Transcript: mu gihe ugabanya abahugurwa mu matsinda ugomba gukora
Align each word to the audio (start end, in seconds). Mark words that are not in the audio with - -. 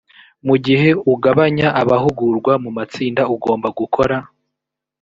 mu 0.47 0.55
gihe 0.65 0.89
ugabanya 1.13 1.67
abahugurwa 1.81 2.53
mu 2.63 2.69
matsinda 2.77 3.21
ugomba 3.35 3.67
gukora 3.79 4.15